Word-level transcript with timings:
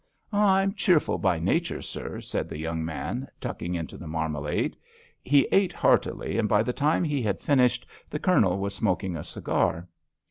"I 0.33 0.63
am 0.63 0.73
cheerful 0.73 1.19
by 1.19 1.37
nature, 1.37 1.79
sir," 1.83 2.21
said 2.21 2.49
the 2.49 2.57
young 2.57 2.83
man, 2.83 3.27
tucking 3.39 3.75
into 3.75 3.97
the 3.97 4.07
marmalade. 4.07 4.75
He 5.21 5.47
ate 5.51 5.71
heartily, 5.73 6.39
and 6.39 6.49
by 6.49 6.63
the 6.63 6.73
time 6.73 7.03
he 7.03 7.21
had 7.21 7.39
finished 7.43 7.85
the 8.09 8.17
Colonel 8.17 8.57
was 8.57 8.73
smoking 8.73 9.15
a 9.15 9.23
cigar. 9.23 9.87